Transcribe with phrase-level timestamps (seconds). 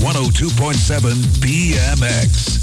[0.00, 2.53] 102.7 BMX.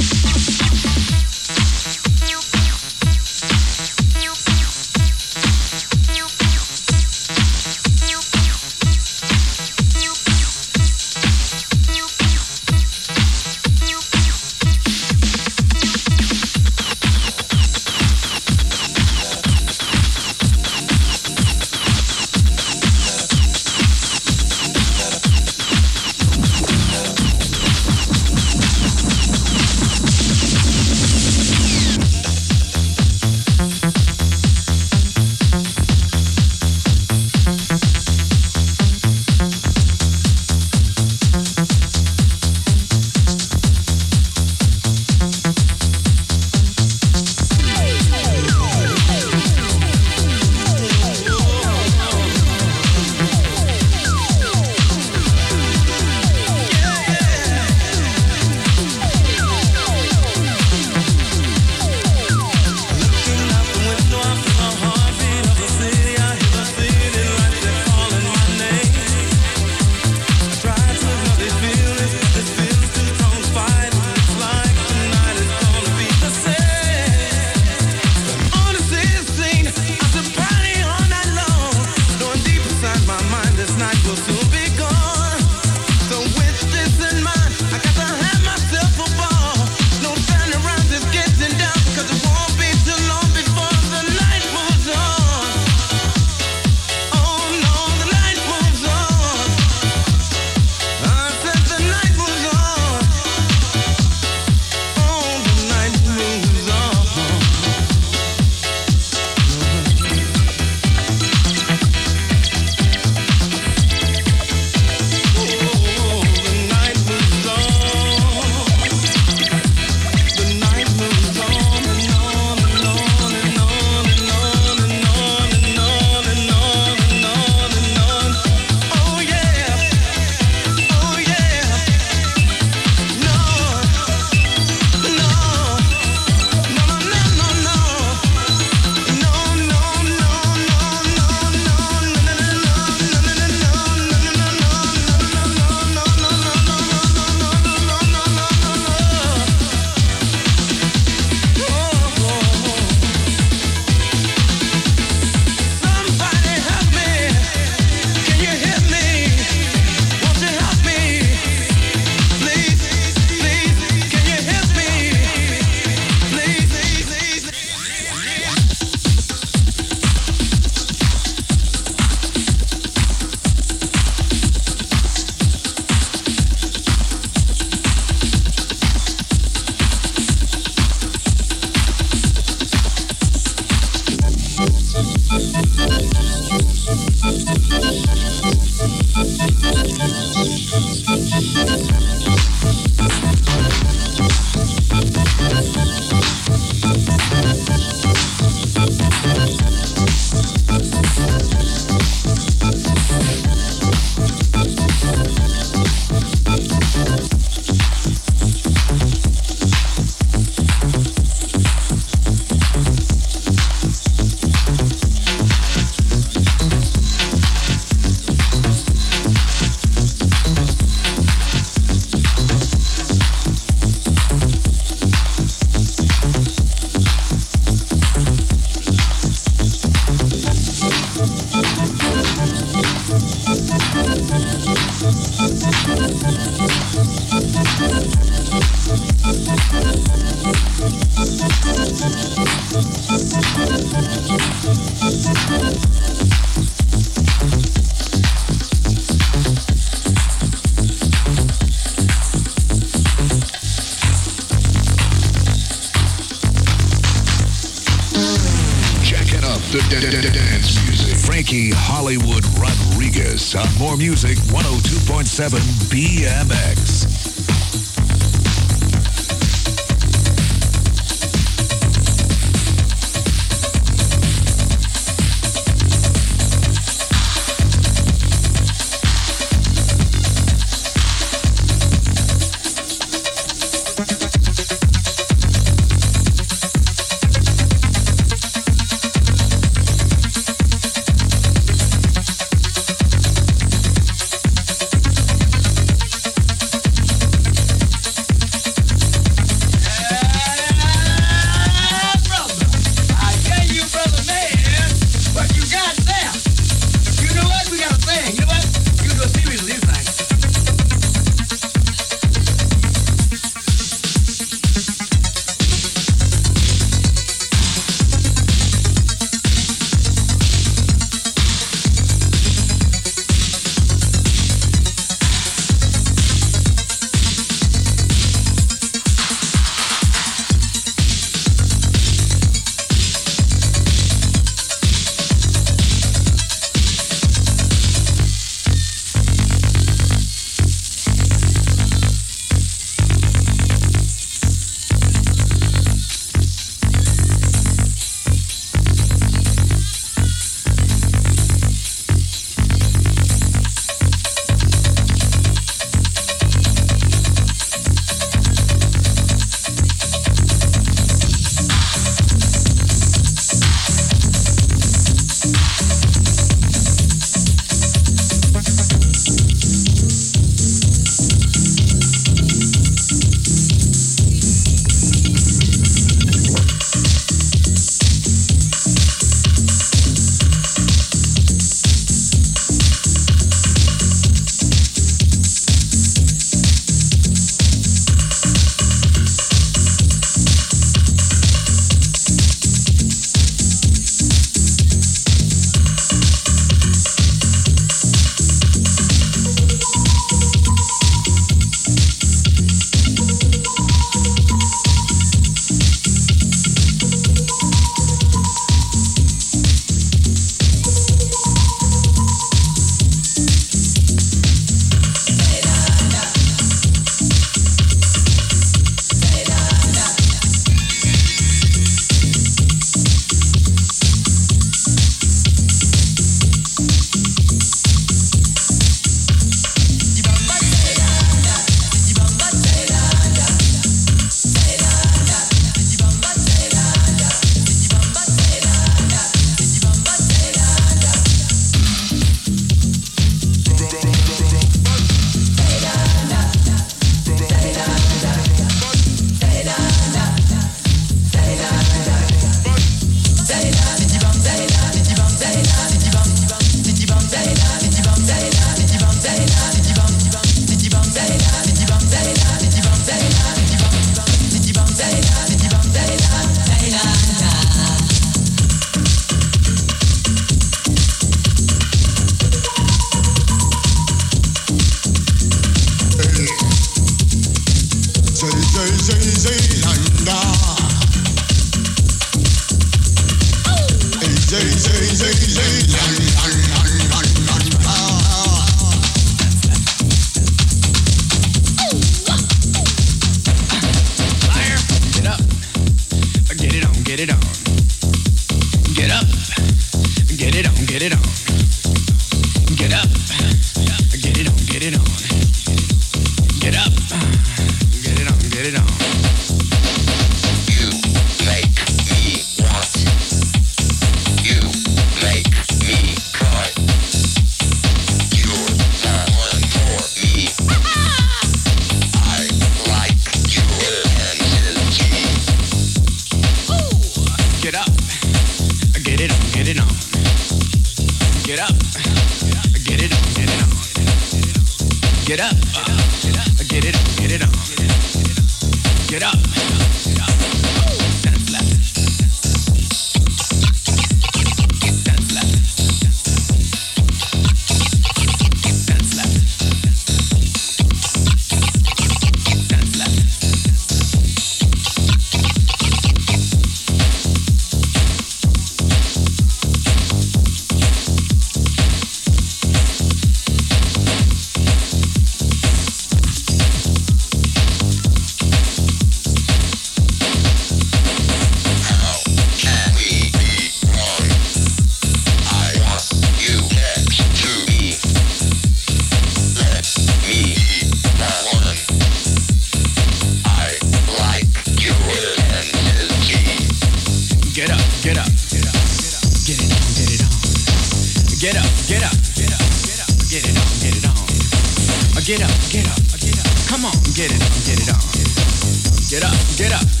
[599.61, 600.00] Get up,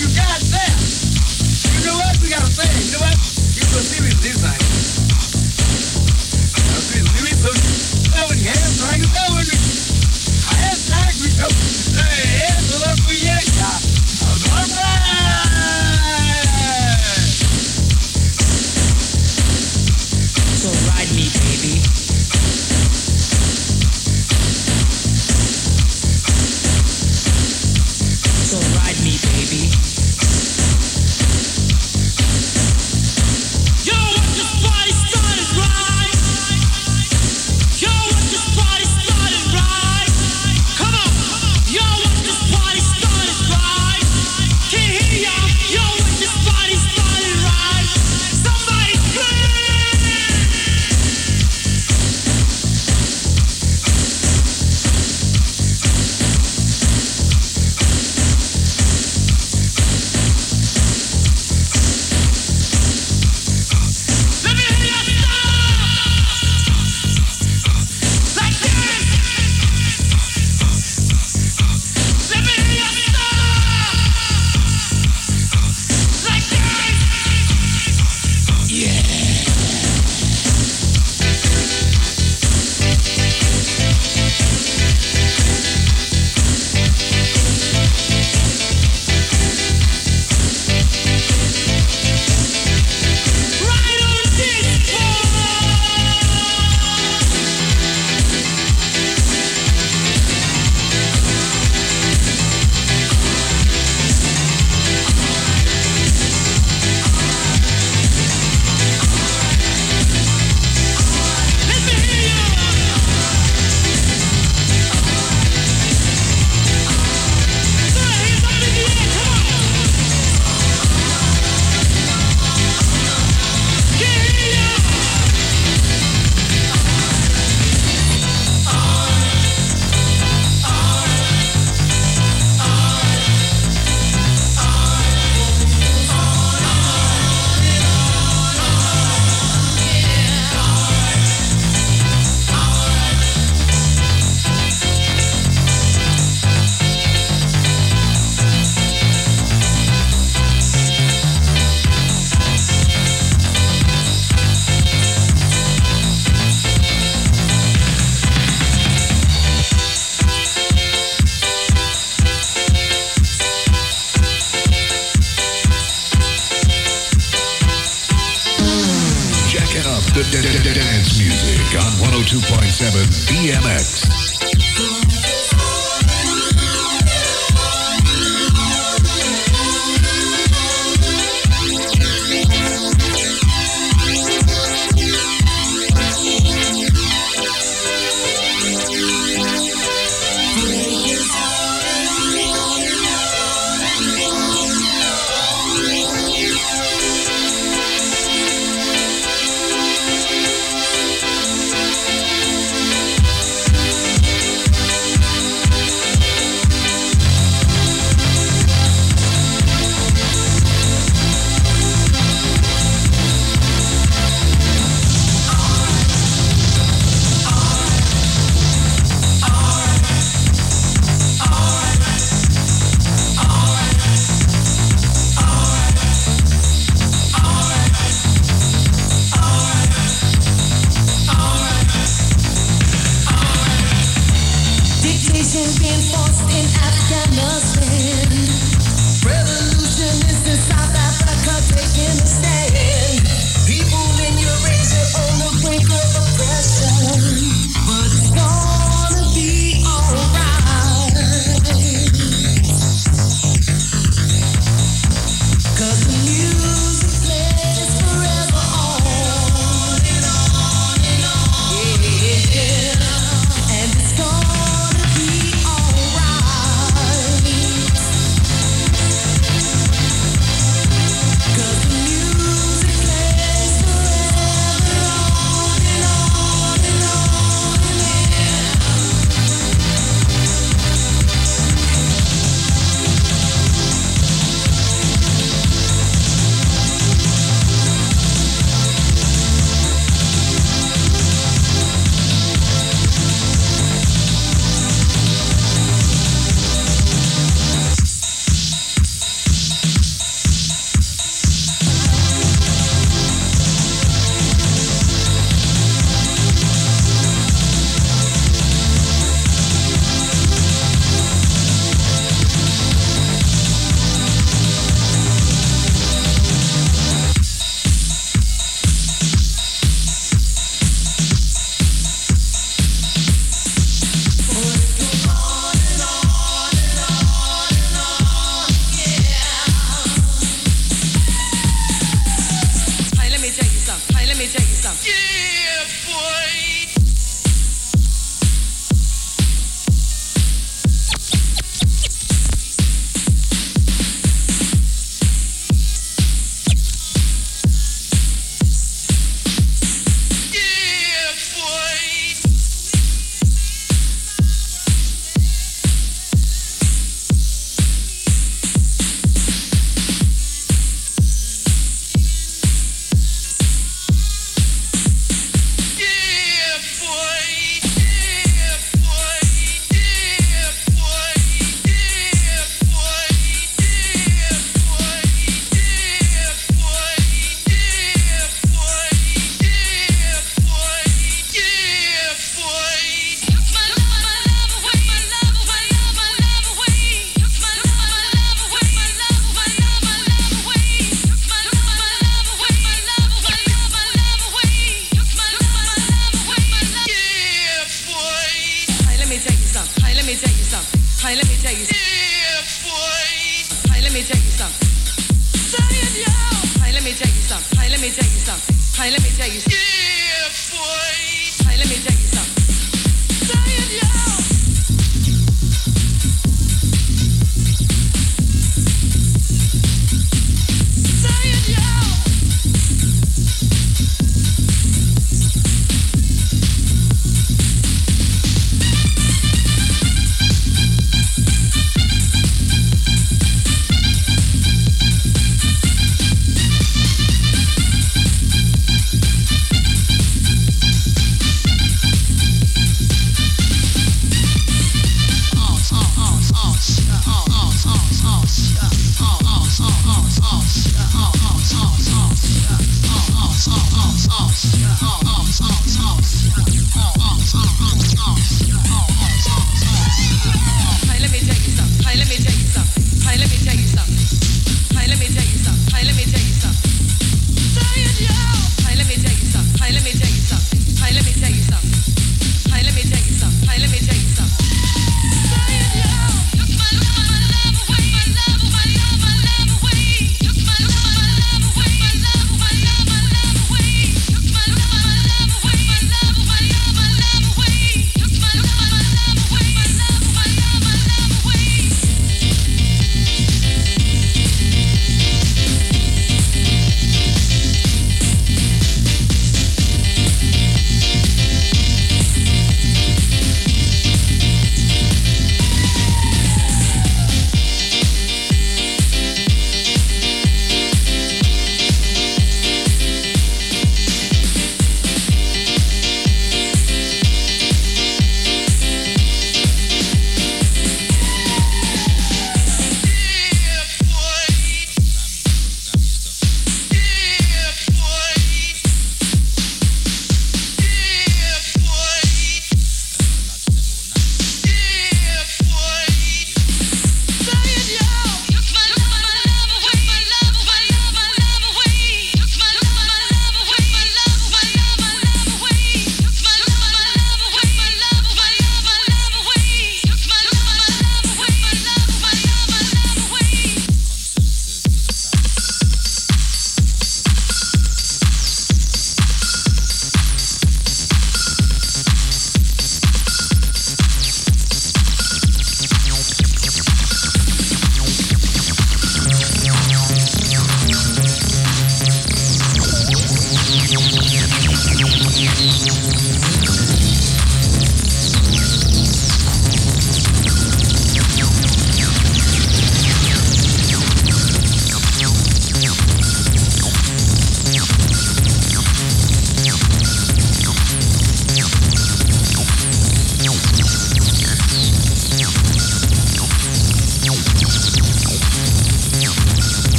[0.00, 0.53] you got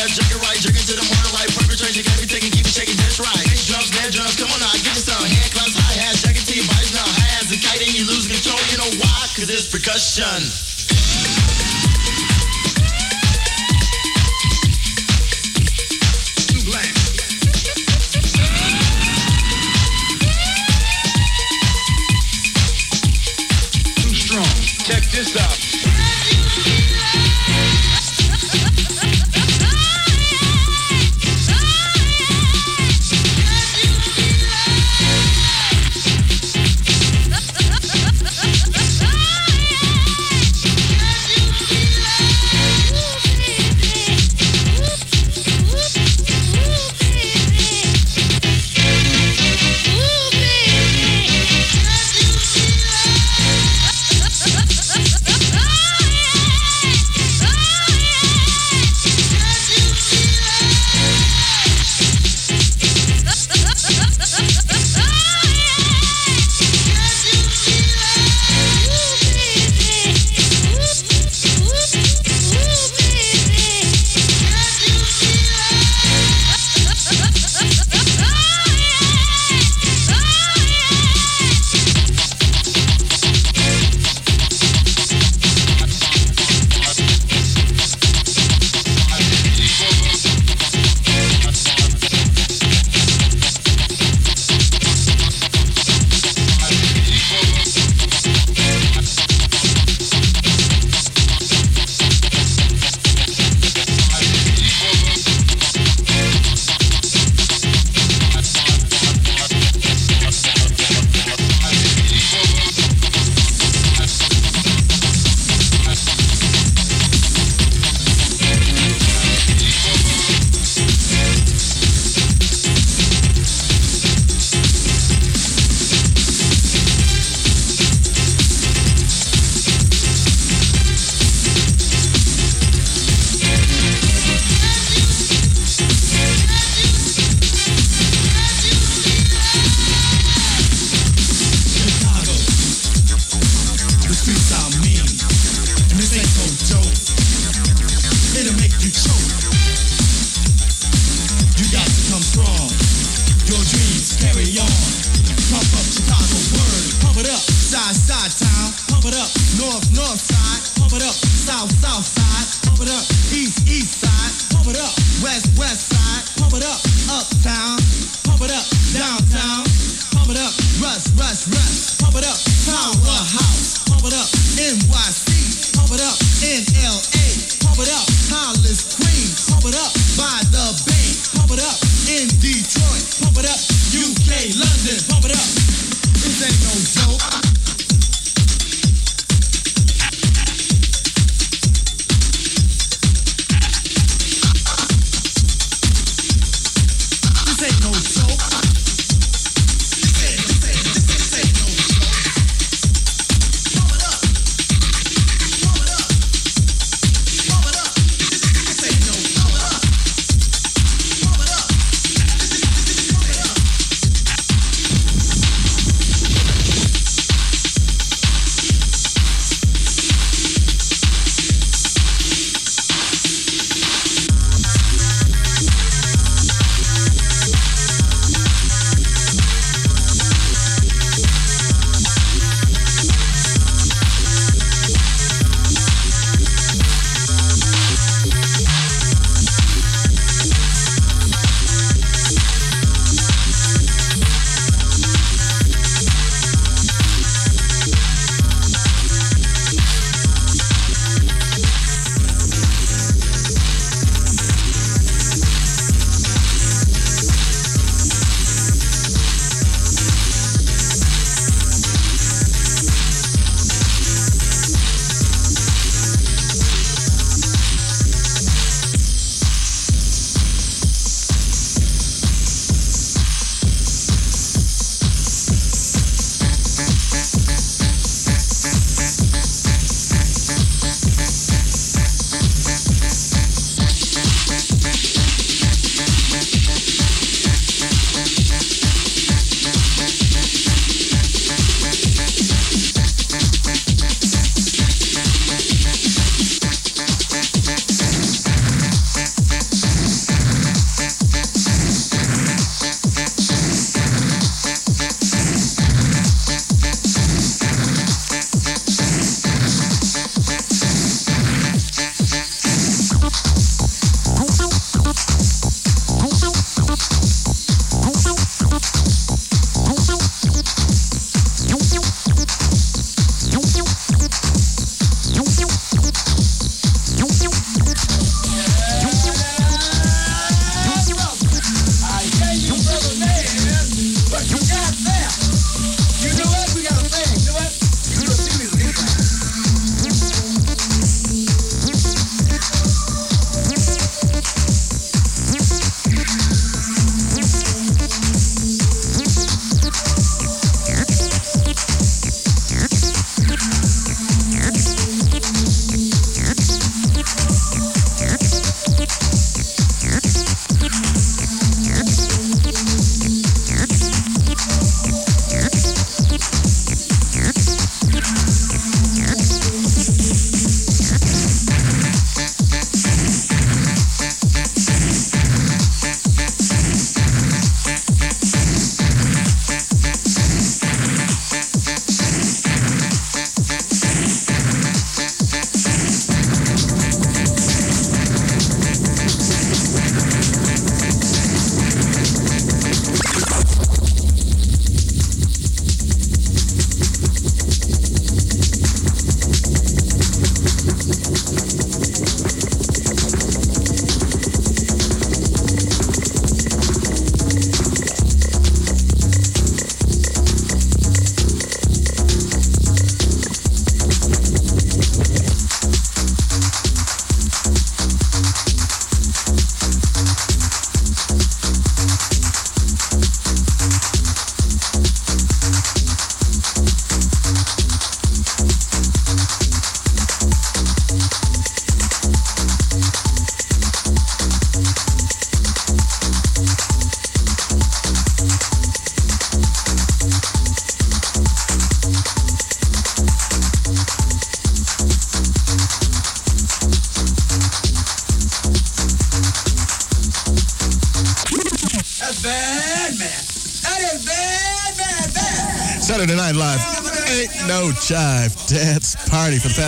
[0.00, 1.50] left, jerk it right, jerk it to the morning light.
[1.52, 3.44] Perfect train, you got me taking, keep it shaking, that's right.
[3.44, 5.28] Bass drums, snare drums, come on now, get your sound.
[5.28, 7.04] Hand claps, high hats, check it to your bodies now.
[7.04, 9.20] High as a kite you lose control, you know why?
[9.36, 10.69] Cause it's percussion.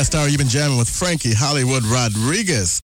[0.03, 0.26] Past hour.
[0.26, 2.80] You've been jamming with Frankie Hollywood Rodriguez.